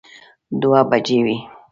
[0.61, 1.37] دوه بجې وې.